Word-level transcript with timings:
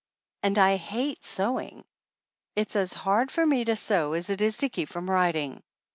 And 0.41 0.57
I 0.57 0.77
hate 0.77 1.23
sewing. 1.23 1.85
It's 2.55 2.75
as 2.75 2.91
hard 2.91 3.29
for 3.29 3.45
roe 3.45 3.63
to 3.65 3.75
sew 3.75 4.13
as 4.13 4.31
it 4.31 4.41
is 4.41 4.57
to 4.57 4.69
keep 4.69 4.89
from 4.89 5.07
writing. 5.11 5.61